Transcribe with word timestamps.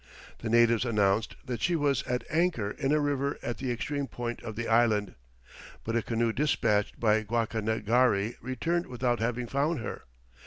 The 0.39 0.49
natives 0.49 0.83
announced 0.83 1.35
that 1.45 1.61
she 1.61 1.75
was 1.75 2.01
at 2.07 2.23
anchor 2.31 2.71
in 2.71 2.91
a 2.91 2.99
river 2.99 3.37
at 3.43 3.59
the 3.59 3.69
extreme 3.71 4.07
point 4.07 4.41
of 4.41 4.55
the 4.55 4.67
island, 4.67 5.13
but 5.83 5.95
a 5.95 6.01
canoe 6.01 6.33
despatched 6.33 6.99
by 6.99 7.21
Guacanagari 7.21 8.33
returned 8.41 8.87
without 8.87 9.19
having 9.19 9.45
found 9.45 9.77
her. 9.81 10.05